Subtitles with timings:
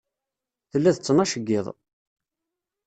[0.71, 1.67] Tella d ttnac n yiḍ.